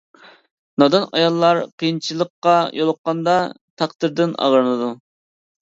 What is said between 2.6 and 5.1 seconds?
يولۇققاندا، تەقدىردىن ئاغرىنىدۇ.